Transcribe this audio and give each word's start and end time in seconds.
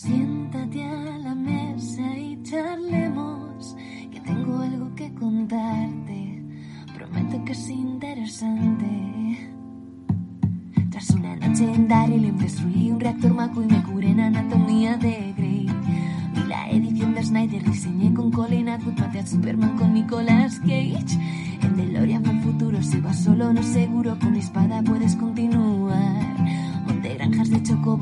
Siéntate 0.00 0.84
a 0.84 1.18
la 1.18 1.34
mesa 1.34 2.16
y 2.16 2.40
charlemos, 2.44 3.74
que 4.12 4.20
tengo 4.20 4.60
algo 4.60 4.94
que 4.94 5.12
contarte. 5.14 6.40
Prometo 6.94 7.44
que 7.44 7.50
es 7.50 7.68
interesante. 7.68 8.86
Tras 10.90 11.10
una 11.10 11.34
noche 11.34 11.64
en 11.64 11.88
Daryl 11.88 12.38
destruí 12.38 12.92
un 12.92 13.00
reactor 13.00 13.34
maco 13.34 13.60
y 13.60 13.66
me 13.66 13.82
curé 13.82 14.10
en 14.10 14.20
anatomía 14.20 14.96
de 14.98 15.34
Grey. 15.36 15.66
Vi 16.32 16.44
la 16.46 16.70
edición 16.70 17.14
de 17.14 17.24
Snyder, 17.24 17.64
diseñé 17.64 18.14
con 18.14 18.30
Colin 18.30 18.68
Atwood, 18.68 19.00
a 19.00 19.26
Superman 19.26 19.76
con 19.76 19.94
Nicolas 19.94 20.60
Cage. 20.60 21.18
En 21.60 21.76
DeLorean 21.76 22.24
fue 22.24 22.34
el 22.34 22.40
futuro, 22.42 22.82
si 22.82 23.00
vas 23.00 23.18
solo 23.24 23.52
no 23.52 23.64
seguro, 23.64 24.16
con 24.20 24.30
mi 24.30 24.38
espada 24.38 24.80
puedes 24.80 24.97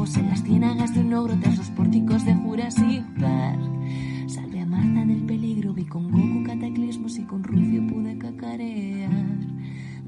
chocobos 0.07 0.17
en 0.17 0.29
las 0.29 0.43
ciénagas 0.43 0.95
de 0.95 1.01
un 1.01 1.15
ogro 1.15 1.37
tras 1.41 1.59
los 1.59 1.71
pórticos 1.71 2.25
de 2.25 2.35
Jurassic 2.35 3.05
Park. 3.21 3.61
Salvé 4.29 4.61
a 4.61 4.67
Marta 4.67 5.05
del 5.05 5.25
peligro, 5.27 5.73
vi 5.73 5.85
con 5.85 6.11
Goku 6.11 6.45
cataclismos 6.45 7.19
y 7.19 7.25
con 7.25 7.43
Rufio 7.43 7.87
pude 7.87 8.19
cacarear. 8.19 9.11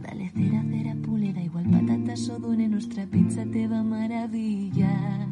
Dale 0.02 0.30
cera, 0.30 0.62
cera, 0.70 0.94
pule, 1.04 1.32
da 1.32 1.40
igual 1.40 1.64
patatas 1.70 2.28
o 2.28 2.38
dune, 2.38 2.68
nuestra 2.68 3.06
pizza 3.06 3.44
te 3.50 3.66
va 3.66 3.80
a 3.80 3.82
maravillar. 3.82 5.28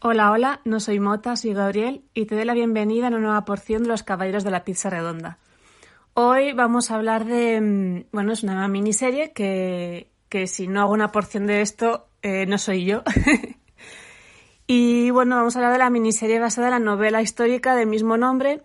Hola, 0.00 0.32
hola, 0.32 0.60
no 0.64 0.80
soy 0.80 0.98
Mota, 0.98 1.36
soy 1.36 1.54
Gabriel 1.54 2.02
y 2.14 2.26
te 2.26 2.34
doy 2.34 2.44
la 2.44 2.54
bienvenida 2.54 3.06
a 3.06 3.08
una 3.10 3.18
nueva 3.18 3.44
porción 3.44 3.82
de 3.82 3.88
los 3.88 4.02
Caballeros 4.02 4.44
de 4.44 4.50
la 4.50 4.64
Pizza 4.64 4.90
Redonda. 4.90 5.38
Hoy 6.14 6.52
vamos 6.52 6.90
a 6.90 6.96
hablar 6.96 7.24
de, 7.24 7.60
mm, 7.60 8.04
bueno, 8.12 8.32
es 8.32 8.42
una 8.42 8.66
miniserie 8.68 9.32
que, 9.32 10.10
que 10.28 10.46
si 10.46 10.66
no 10.66 10.80
hago 10.80 10.92
una 10.92 11.12
porción 11.12 11.46
de 11.46 11.62
esto, 11.62 12.08
eh, 12.22 12.46
no 12.46 12.58
soy 12.58 12.84
yo. 12.84 13.02
y 14.66 15.10
bueno, 15.10 15.36
vamos 15.36 15.56
a 15.56 15.58
hablar 15.58 15.72
de 15.72 15.78
la 15.78 15.90
miniserie 15.90 16.38
basada 16.38 16.68
en 16.68 16.72
la 16.72 16.78
novela 16.78 17.20
histórica 17.20 17.74
del 17.74 17.88
mismo 17.88 18.16
nombre, 18.16 18.62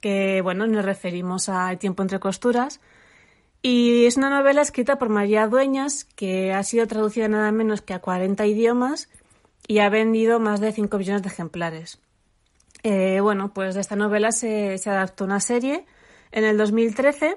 que 0.00 0.40
bueno, 0.42 0.66
nos 0.66 0.84
referimos 0.84 1.48
a 1.48 1.70
El 1.70 1.78
tiempo 1.78 2.02
entre 2.02 2.20
costuras. 2.20 2.80
Y 3.60 4.06
es 4.06 4.16
una 4.16 4.30
novela 4.30 4.62
escrita 4.62 4.98
por 4.98 5.08
María 5.08 5.48
Dueñas, 5.48 6.04
que 6.04 6.52
ha 6.52 6.62
sido 6.62 6.86
traducida 6.86 7.28
nada 7.28 7.50
menos 7.50 7.82
que 7.82 7.94
a 7.94 7.98
40 7.98 8.46
idiomas 8.46 9.08
y 9.66 9.80
ha 9.80 9.88
vendido 9.88 10.38
más 10.38 10.60
de 10.60 10.72
5 10.72 10.96
millones 10.96 11.22
de 11.22 11.28
ejemplares. 11.28 12.00
Eh, 12.84 13.18
bueno, 13.20 13.52
pues 13.52 13.74
de 13.74 13.80
esta 13.80 13.96
novela 13.96 14.30
se, 14.30 14.78
se 14.78 14.90
adaptó 14.90 15.24
una 15.24 15.40
serie 15.40 15.86
en 16.30 16.44
el 16.44 16.56
2013, 16.56 17.36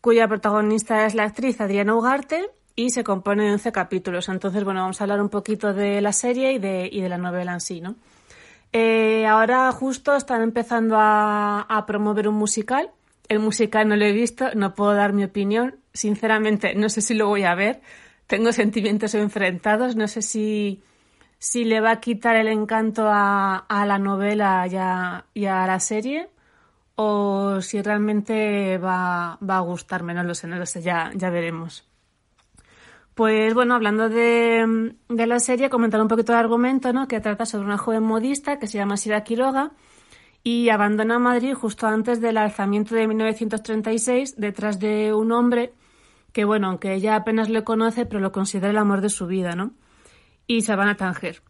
cuya 0.00 0.28
protagonista 0.28 1.04
es 1.04 1.14
la 1.14 1.24
actriz 1.24 1.60
Adriana 1.60 1.94
Ugarte 1.94 2.48
y 2.76 2.90
se 2.90 3.04
compone 3.04 3.44
de 3.44 3.52
11 3.52 3.72
capítulos. 3.72 4.28
Entonces, 4.28 4.64
bueno, 4.64 4.80
vamos 4.80 5.00
a 5.00 5.04
hablar 5.04 5.20
un 5.20 5.28
poquito 5.28 5.72
de 5.72 6.00
la 6.00 6.12
serie 6.12 6.52
y 6.52 6.58
de, 6.58 6.88
y 6.90 7.00
de 7.00 7.08
la 7.08 7.18
novela 7.18 7.52
en 7.52 7.60
sí, 7.60 7.80
¿no? 7.80 7.96
Eh, 8.72 9.26
ahora 9.26 9.70
justo 9.70 10.16
están 10.16 10.42
empezando 10.42 10.96
a, 10.98 11.84
promover 11.86 12.28
un 12.28 12.34
musical. 12.34 12.90
El 13.28 13.38
musical 13.38 13.88
no 13.88 13.96
lo 13.96 14.04
he 14.04 14.12
visto, 14.12 14.50
no 14.54 14.74
puedo 14.74 14.94
dar 14.94 15.12
mi 15.12 15.24
opinión. 15.24 15.76
Sinceramente, 15.92 16.74
no 16.74 16.88
sé 16.88 17.00
si 17.00 17.14
lo 17.14 17.28
voy 17.28 17.44
a 17.44 17.54
ver. 17.54 17.80
Tengo 18.26 18.52
sentimientos 18.52 19.14
enfrentados. 19.14 19.94
No 19.96 20.08
sé 20.08 20.22
si, 20.22 20.82
si 21.38 21.64
le 21.64 21.80
va 21.80 21.92
a 21.92 22.00
quitar 22.00 22.36
el 22.36 22.48
encanto 22.48 23.08
a, 23.08 23.58
a 23.58 23.86
la 23.86 23.98
novela 23.98 24.66
y 24.68 24.76
a, 24.76 25.26
y 25.34 25.44
a 25.46 25.66
la 25.66 25.78
serie 25.80 26.28
o 26.96 27.60
si 27.60 27.82
realmente 27.82 28.78
va, 28.78 29.38
va 29.38 29.58
a 29.58 29.60
gustarme. 29.60 30.14
No 30.14 30.24
lo 30.24 30.34
sé, 30.34 30.48
no 30.48 30.56
lo 30.56 30.66
sé, 30.66 30.82
ya, 30.82 31.12
ya 31.14 31.30
veremos. 31.30 31.84
Pues 33.14 33.54
bueno, 33.54 33.74
hablando 33.74 34.08
de, 34.08 34.92
de, 35.08 35.26
la 35.26 35.38
serie, 35.38 35.70
comentar 35.70 36.00
un 36.02 36.08
poquito 36.08 36.32
el 36.32 36.38
argumento, 36.38 36.92
¿no? 36.92 37.06
Que 37.06 37.20
trata 37.20 37.46
sobre 37.46 37.66
una 37.66 37.78
joven 37.78 38.02
modista 38.02 38.58
que 38.58 38.66
se 38.66 38.78
llama 38.78 38.96
Sira 38.96 39.22
Quiroga 39.22 39.72
y 40.42 40.68
abandona 40.68 41.18
Madrid 41.18 41.54
justo 41.54 41.86
antes 41.86 42.20
del 42.20 42.36
alzamiento 42.36 42.94
de 42.94 43.06
1936 43.08 44.36
detrás 44.36 44.78
de 44.78 45.14
un 45.14 45.32
hombre 45.32 45.72
que, 46.32 46.44
bueno, 46.44 46.68
aunque 46.68 46.92
ella 46.92 47.14
apenas 47.14 47.48
le 47.48 47.64
conoce, 47.64 48.04
pero 48.04 48.20
lo 48.20 48.32
considera 48.32 48.70
el 48.70 48.78
amor 48.78 49.00
de 49.00 49.08
su 49.08 49.26
vida, 49.26 49.54
¿no? 49.54 49.72
Y 50.48 50.62
se 50.62 50.74
van 50.74 50.88
a 50.88 50.96
Tánger. 50.96 51.42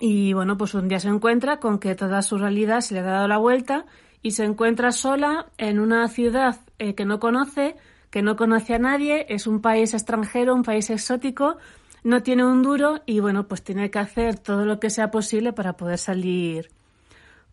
Y 0.00 0.32
bueno, 0.32 0.56
pues 0.56 0.74
un 0.74 0.88
día 0.88 0.98
se 0.98 1.08
encuentra 1.08 1.60
con 1.60 1.78
que 1.78 1.94
toda 1.94 2.22
su 2.22 2.38
realidad 2.38 2.80
se 2.80 2.94
le 2.94 3.00
ha 3.00 3.04
dado 3.04 3.28
la 3.28 3.38
vuelta 3.38 3.84
y 4.22 4.32
se 4.32 4.44
encuentra 4.44 4.92
sola 4.92 5.46
en 5.58 5.78
una 5.78 6.08
ciudad 6.08 6.60
eh, 6.78 6.94
que 6.94 7.04
no 7.04 7.20
conoce, 7.20 7.76
que 8.10 8.22
no 8.22 8.36
conoce 8.36 8.74
a 8.74 8.78
nadie, 8.78 9.26
es 9.28 9.46
un 9.46 9.60
país 9.60 9.94
extranjero, 9.94 10.54
un 10.54 10.62
país 10.62 10.90
exótico, 10.90 11.58
no 12.04 12.22
tiene 12.22 12.44
un 12.44 12.62
duro 12.62 13.02
y 13.06 13.20
bueno, 13.20 13.48
pues 13.48 13.62
tiene 13.62 13.90
que 13.90 13.98
hacer 13.98 14.38
todo 14.38 14.64
lo 14.64 14.80
que 14.80 14.90
sea 14.90 15.10
posible 15.10 15.52
para 15.52 15.74
poder 15.76 15.98
salir 15.98 16.70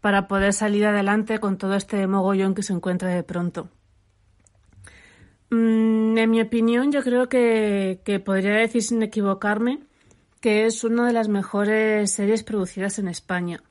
para 0.02 0.28
poder 0.28 0.54
salir 0.54 0.86
adelante 0.86 1.40
con 1.40 1.58
todo 1.58 1.74
este 1.74 2.06
mogollón 2.06 2.54
que 2.54 2.62
se 2.62 2.74
encuentra 2.74 3.10
de 3.10 3.24
pronto. 3.24 3.70
Mm, 5.50 6.16
en 6.16 6.30
mi 6.30 6.42
opinión, 6.42 6.92
yo 6.92 7.02
creo 7.02 7.28
que, 7.28 8.02
que 8.06 8.20
podría 8.20 8.54
decir 8.54 8.84
sin 8.84 9.02
equivocarme 9.02 9.80
que 10.42 10.68
es 10.68 10.84
una 10.84 11.08
de 11.08 11.14
las 11.14 11.28
mejores 11.28 12.12
series 12.12 12.44
producidas 12.44 13.00
en 13.00 13.08
España. 13.08 13.64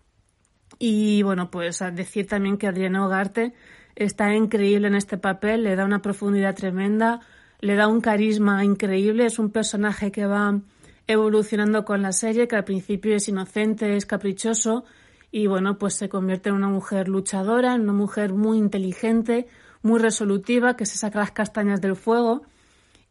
Y 0.81 1.23
bueno, 1.23 1.53
pues 1.53 1.79
decir 1.93 2.27
también 2.27 2.59
que 2.59 2.67
Adriana 2.67 3.07
Ugarte 3.07 3.55
está 3.97 4.35
increíble 4.35 4.89
en 4.89 4.95
este 4.95 5.19
papel, 5.19 5.65
le 5.65 5.77
da 5.77 5.85
una 5.85 6.03
profundidad 6.03 6.55
tremenda, 6.55 7.21
le 7.61 7.75
da 7.77 7.89
un 7.89 8.01
carisma 8.01 8.65
increíble, 8.65 9.27
es 9.27 9.39
un 9.39 9.51
personaje 9.51 10.11
que 10.13 10.27
va 10.27 10.61
evolucionando 11.07 11.85
con 11.85 12.03
la 12.03 12.13
serie, 12.13 12.49
que 12.49 12.57
al 12.57 12.65
principio 12.65 13.15
es 13.15 13.29
inocente, 13.29 13.97
es 13.97 14.07
caprichoso 14.07 14.85
y 15.31 15.49
bueno, 15.49 15.79
pues 15.79 15.95
se 15.95 16.09
convierte 16.09 16.49
en 16.49 16.55
una 16.55 16.69
mujer 16.69 17.09
luchadora, 17.09 17.75
en 17.75 17.83
una 17.83 17.93
mujer 17.93 18.33
muy 18.33 18.57
inteligente, 18.57 19.49
muy 19.83 19.99
resolutiva, 19.99 20.77
que 20.77 20.87
se 20.87 20.97
saca 20.97 21.19
las 21.19 21.33
castañas 21.33 21.81
del 21.81 21.97
fuego. 21.97 22.43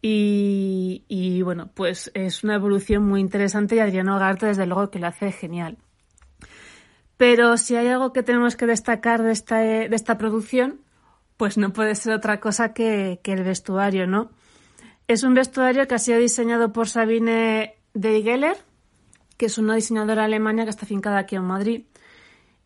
Y, 0.06 1.42
bueno, 1.44 1.70
pues 1.74 2.12
es 2.14 2.44
una 2.44 2.56
evolución 2.56 3.06
muy 3.06 3.22
interesante 3.22 3.76
y 3.76 3.80
Adriano 3.80 4.20
Garte 4.20 4.48
desde 4.48 4.66
luego 4.66 4.90
que 4.90 5.00
lo 5.00 5.08
hace 5.08 5.32
genial. 5.32 5.78
Pero 7.24 7.56
si 7.56 7.78
hay 7.78 7.88
algo 7.88 8.12
que 8.12 8.22
tenemos 8.22 8.58
que 8.58 8.66
destacar 8.66 9.24
de 9.24 9.32
esta, 9.32 9.60
de 9.60 9.96
esta 9.96 10.18
producción, 10.18 10.82
pues 11.38 11.58
no 11.58 11.72
puede 11.72 11.96
ser 11.96 12.12
otra 12.12 12.42
cosa 12.42 12.74
que, 12.74 13.22
que, 13.24 13.32
el 13.32 13.46
vestuario, 13.46 14.08
¿no? 14.08 14.30
Es 15.08 15.24
un 15.24 15.34
vestuario 15.34 15.88
que 15.88 15.96
ha 15.96 16.00
sido 16.00 16.20
diseñado 16.20 16.74
por 16.74 16.90
Sabine 16.90 17.76
Deigeler, 17.94 18.58
que 19.38 19.46
es 19.46 19.58
una 19.58 19.76
diseñadora 19.76 20.26
alemana 20.26 20.66
que 20.66 20.72
está 20.72 20.86
fincada 20.86 21.20
aquí 21.20 21.38
en 21.38 21.46
Madrid. 21.46 21.86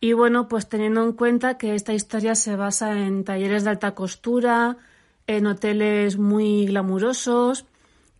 Y 0.00 0.14
bueno, 0.14 0.48
pues 0.48 0.68
teniendo 0.68 1.04
en 1.04 1.12
cuenta 1.12 1.56
que 1.56 1.76
esta 1.76 1.94
historia 1.94 2.34
se 2.34 2.56
basa 2.56 2.98
en 2.98 3.22
talleres 3.22 3.62
de 3.62 3.70
alta 3.70 3.94
costura, 3.94 4.76
en 5.28 5.46
hoteles 5.46 6.18
muy 6.18 6.66
glamurosos, 6.66 7.64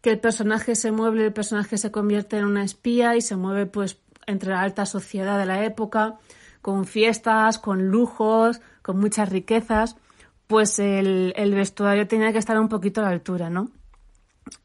que 0.02 0.10
el 0.10 0.20
personaje 0.20 0.76
se 0.76 0.92
mueve, 0.92 1.24
el 1.24 1.32
personaje 1.32 1.78
se 1.78 1.90
convierte 1.90 2.38
en 2.38 2.44
una 2.44 2.62
espía 2.62 3.16
y 3.16 3.22
se 3.22 3.34
mueve 3.34 3.66
pues 3.66 3.98
entre 4.28 4.50
la 4.50 4.60
alta 4.60 4.86
sociedad 4.86 5.38
de 5.38 5.46
la 5.46 5.64
época, 5.64 6.18
con 6.62 6.84
fiestas, 6.84 7.58
con 7.58 7.88
lujos, 7.88 8.60
con 8.82 9.00
muchas 9.00 9.28
riquezas, 9.30 9.96
pues 10.46 10.78
el, 10.78 11.32
vestuario 11.54 12.06
tenía 12.06 12.32
que 12.32 12.38
estar 12.38 12.58
un 12.58 12.68
poquito 12.68 13.00
a 13.00 13.04
la 13.04 13.10
altura, 13.10 13.50
¿no? 13.50 13.70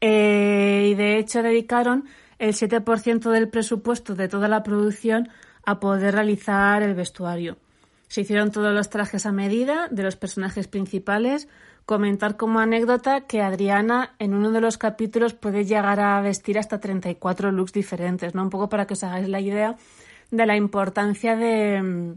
Eh, 0.00 0.88
y 0.90 0.94
de 0.94 1.18
hecho 1.18 1.42
dedicaron 1.42 2.04
el 2.38 2.54
7% 2.54 3.30
del 3.30 3.48
presupuesto 3.48 4.14
de 4.14 4.28
toda 4.28 4.48
la 4.48 4.62
producción 4.62 5.28
a 5.64 5.80
poder 5.80 6.14
realizar 6.14 6.82
el 6.82 6.94
vestuario. 6.94 7.56
Se 8.14 8.20
hicieron 8.20 8.52
todos 8.52 8.72
los 8.72 8.90
trajes 8.90 9.26
a 9.26 9.32
medida 9.32 9.88
de 9.90 10.04
los 10.04 10.14
personajes 10.14 10.68
principales. 10.68 11.48
Comentar 11.84 12.36
como 12.36 12.60
anécdota 12.60 13.22
que 13.22 13.42
Adriana 13.42 14.14
en 14.20 14.34
uno 14.34 14.52
de 14.52 14.60
los 14.60 14.78
capítulos 14.78 15.34
puede 15.34 15.64
llegar 15.64 15.98
a 15.98 16.20
vestir 16.20 16.56
hasta 16.56 16.78
34 16.78 17.50
looks 17.50 17.72
diferentes, 17.72 18.32
¿no? 18.32 18.44
Un 18.44 18.50
poco 18.50 18.68
para 18.68 18.86
que 18.86 18.94
os 18.94 19.02
hagáis 19.02 19.28
la 19.28 19.40
idea 19.40 19.74
de 20.30 20.46
la 20.46 20.54
importancia 20.54 21.34
de, 21.34 22.14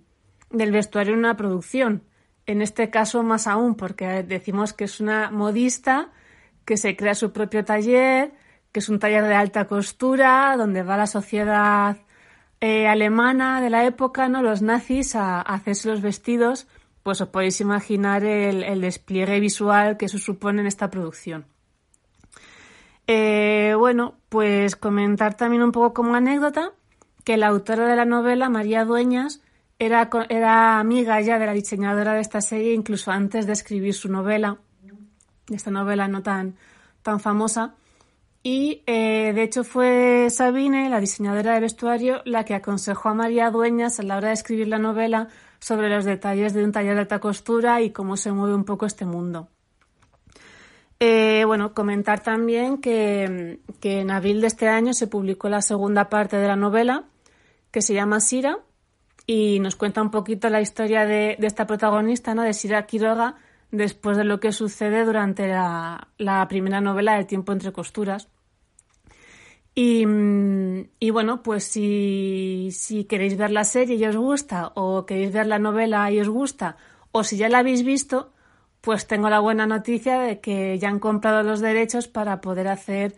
del 0.52 0.72
vestuario 0.72 1.14
en 1.14 1.20
una 1.20 1.36
producción. 1.36 2.04
En 2.46 2.62
este 2.62 2.92
caso 2.92 3.24
más 3.24 3.48
aún, 3.48 3.74
porque 3.74 4.22
decimos 4.22 4.74
que 4.74 4.84
es 4.84 5.00
una 5.00 5.32
modista 5.32 6.12
que 6.64 6.78
se 6.78 6.96
crea 6.96 7.16
su 7.16 7.34
propio 7.34 7.66
taller, 7.66 8.34
que 8.72 8.82
es 8.82 8.90
un 8.90 9.00
taller 9.00 9.24
de 9.24 9.34
alta 9.34 9.66
costura, 9.66 10.54
donde 10.58 10.84
va 10.84 10.96
la 10.96 11.08
sociedad 11.08 11.98
eh, 12.60 12.88
alemana 12.88 13.62
de 13.62 13.70
la 13.70 13.86
época, 13.86 14.30
¿no? 14.30 14.42
Los 14.42 14.62
nazis 14.62 15.16
a, 15.16 15.42
hacerse 15.42 15.90
los 15.90 16.02
vestidos, 16.02 16.68
pues 17.04 17.22
os 17.22 17.30
podéis 17.30 17.62
imaginar 17.62 18.24
el, 18.24 18.82
despliegue 18.82 19.40
visual 19.40 19.98
que 19.98 20.06
eso 20.06 20.18
supone 20.18 20.62
en 20.62 20.68
esta 20.68 20.90
producción. 20.90 21.46
Eh, 23.06 23.74
bueno, 23.78 24.16
pues 24.30 24.76
comentar 24.76 25.36
también 25.36 25.64
un 25.64 25.72
poco 25.72 25.94
como 25.94 26.16
anécdota 26.16 26.74
que 27.24 27.38
la 27.38 27.48
autora 27.48 27.88
de 27.88 27.96
la 27.96 28.06
novela, 28.06 28.50
María 28.50 28.86
Dueñas, 28.86 29.42
era, 29.80 30.10
era 30.30 30.80
amiga 30.80 31.22
ya 31.22 31.38
de 31.38 31.46
la 31.46 31.54
diseñadora 31.54 32.14
de 32.14 32.22
esta 32.22 32.42
serie 32.42 32.74
incluso 32.74 33.12
antes 33.12 33.46
de 33.46 33.54
escribir 33.54 33.94
su 33.94 34.10
novela, 34.10 34.58
esta 35.50 35.72
novela 35.72 36.08
no 36.08 36.24
tan, 36.24 36.56
tan 37.04 37.20
famosa. 37.20 37.76
Y 38.50 38.82
eh, 38.86 39.34
de 39.36 39.44
hecho 39.44 39.66
fue 39.66 40.30
Sabine, 40.30 40.90
la 40.90 41.02
diseñadora 41.02 41.56
de 41.56 41.60
vestuario, 41.60 42.22
la 42.24 42.46
que 42.46 42.56
aconsejó 42.56 43.10
a 43.10 43.14
María 43.14 43.52
Dueñas 43.52 44.00
a 44.00 44.04
la 44.04 44.16
hora 44.16 44.30
de 44.30 44.36
escribir 44.36 44.70
la 44.70 44.80
novela 44.80 45.28
sobre 45.60 45.90
los 45.90 46.06
detalles 46.06 46.54
de 46.54 46.64
un 46.64 46.72
taller 46.72 46.94
de 46.94 47.02
alta 47.02 47.20
costura 47.20 47.82
y 47.82 47.90
cómo 47.90 48.16
se 48.16 48.32
mueve 48.32 48.56
un 48.56 48.64
poco 48.64 48.86
este 48.86 49.04
mundo. 49.04 49.50
Eh, 51.02 51.44
bueno, 51.46 51.74
comentar 51.74 52.24
también 52.24 52.78
que, 52.78 53.60
en 53.82 54.12
abril 54.12 54.40
de 54.40 54.48
este 54.48 54.70
año 54.70 54.94
se 54.94 55.08
publicó 55.08 55.50
la 55.50 55.62
segunda 55.62 56.08
parte 56.08 56.38
de 56.38 56.48
la 56.48 56.56
novela, 56.56 57.04
que 57.70 57.82
se 57.82 57.94
llama 57.94 58.22
Sira, 58.22 58.60
y 59.26 59.60
nos 59.60 59.76
cuenta 59.76 60.02
un 60.02 60.10
poquito 60.10 60.48
la 60.48 60.62
historia 60.62 61.06
de, 61.06 61.36
esta 61.42 61.68
protagonista, 61.68 62.34
¿no? 62.34 62.44
de 62.44 62.54
Sira 62.54 62.86
Quiroga, 62.86 63.36
después 63.72 64.16
de 64.16 64.24
lo 64.24 64.40
que 64.40 64.54
sucede 64.54 65.04
durante 65.04 65.50
la, 65.50 66.08
la 66.18 66.48
primera 66.48 66.80
novela 66.80 67.20
El 67.20 67.26
tiempo 67.26 67.52
entre 67.52 67.74
costuras. 67.74 68.30
Mm, 69.78 70.90
y, 71.00 71.10
bueno, 71.12 71.44
pues 71.44 71.66
si, 71.66 73.06
queréis 73.08 73.38
ver 73.38 73.52
la 73.52 73.64
serie 73.64 73.96
y 73.96 74.06
os 74.06 74.16
gusta, 74.18 74.72
o 74.76 75.06
queréis 75.06 75.32
ver 75.32 75.46
la 75.46 75.60
novela 75.60 76.10
y 76.12 76.20
os 76.20 76.30
gusta, 76.30 76.78
o 77.12 77.24
si 77.24 77.38
ya 77.38 77.48
la 77.48 77.60
habéis 77.60 77.84
visto, 77.84 78.34
pues 78.82 79.06
tengo 79.06 79.30
la 79.30 79.40
buena 79.40 79.68
noticia 79.68 80.20
de 80.20 80.40
que 80.40 80.80
ya 80.80 80.90
han 80.90 81.00
comprado 81.00 81.44
los 81.44 81.60
derechos 81.60 82.08
para 82.08 82.42
poder 82.42 82.68
hacer 82.68 83.16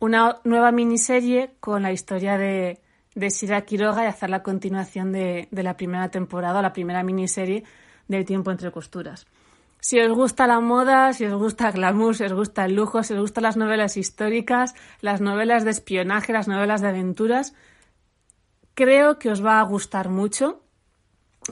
una 0.00 0.38
nueva 0.44 0.70
miniserie 0.70 1.52
con 1.60 1.82
la 1.82 1.92
historia 1.92 2.36
de, 2.36 2.80
de 3.14 3.30
Sira 3.30 3.62
Quiroga 3.62 4.04
y 4.04 4.08
hacer 4.08 4.28
la 4.28 4.42
continuación 4.42 5.12
de, 5.12 5.48
de 5.50 5.62
la 5.62 5.76
primera 5.78 6.10
temporada, 6.10 6.60
la 6.60 6.74
primera 6.74 7.02
miniserie 7.02 7.64
del 8.08 8.26
tiempo 8.26 8.50
entre 8.50 8.70
costuras. 8.70 9.26
Si 9.82 9.98
os 9.98 10.12
gusta 10.12 10.46
la 10.46 10.60
moda, 10.60 11.12
si 11.12 11.26
os 11.26 11.34
gusta 11.34 11.72
glamour, 11.72 12.14
si 12.14 12.22
os 12.22 12.32
gusta 12.32 12.64
el 12.66 12.76
lujo, 12.78 13.02
si 13.02 13.14
os 13.14 13.20
gustan 13.20 13.42
las 13.42 13.56
novelas 13.56 13.96
históricas, 13.96 14.76
las 15.00 15.20
novelas 15.20 15.64
de 15.64 15.72
espionaje, 15.72 16.32
las 16.32 16.46
novelas 16.46 16.82
de 16.82 16.88
aventuras, 16.88 17.52
creo 18.74 19.18
que 19.18 19.28
os 19.28 19.44
va 19.44 19.58
a 19.58 19.64
gustar 19.64 20.08
mucho. 20.08 20.62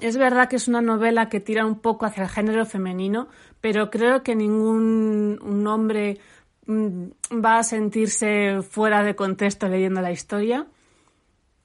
Es 0.01 0.17
verdad 0.17 0.49
que 0.49 0.55
es 0.55 0.69
una 0.69 0.81
novela 0.81 1.29
que 1.29 1.41
tira 1.41 1.67
un 1.67 1.81
poco 1.81 2.07
hacia 2.07 2.23
el 2.23 2.29
género 2.29 2.65
femenino, 2.67 3.27
pero 3.61 3.91
creo 3.91 4.23
que 4.23 4.37
ningún 4.37 5.67
hombre 5.67 6.21
mm, 6.67 7.07
va 7.45 7.59
a 7.59 7.65
sentirse 7.65 8.63
fuera 8.63 9.03
de 9.03 9.17
contexto 9.17 9.67
leyendo 9.67 10.03
la 10.03 10.13
historia. 10.13 10.69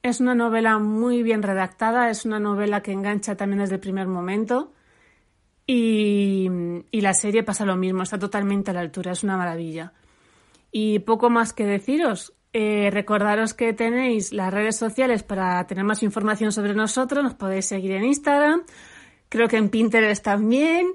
Es 0.02 0.20
una 0.20 0.34
novela 0.34 0.80
muy 0.80 1.22
bien 1.22 1.44
redactada, 1.44 2.10
es 2.10 2.26
una 2.26 2.40
novela 2.40 2.82
que 2.82 2.92
engancha 2.92 3.38
también 3.38 3.60
desde 3.60 3.76
el 3.76 3.82
primer 3.82 4.08
momento. 4.08 4.72
Y, 5.68 6.50
la 6.92 7.14
serie 7.14 7.44
pasa 7.44 7.66
lo 7.66 7.76
mismo, 7.76 8.04
está 8.04 8.20
totalmente 8.20 8.72
a 8.72 8.74
la 8.74 8.82
altura, 8.82 9.12
es 9.12 9.24
una 9.24 9.38
maravilla. 9.38 9.94
Y 10.72 11.00
poco 11.00 11.30
más 11.30 11.54
que 11.54 11.66
deciros. 11.66 12.34
Eh, 12.54 12.90
recordaros 12.90 13.54
que 13.54 13.74
tenéis 13.74 14.32
las 14.32 14.54
redes 14.54 14.78
sociales 14.78 15.24
para 15.24 15.66
tener 15.68 15.84
más 15.84 16.04
información 16.04 16.52
sobre 16.52 16.74
nosotros. 16.74 17.24
Nos 17.24 17.34
podéis 17.34 17.66
seguir 17.66 17.92
en 17.92 18.06
Instagram. 18.06 18.64
Creo 19.30 19.48
que 19.48 19.58
en 19.58 19.70
Pinterest 19.70 20.24
también. 20.24 20.94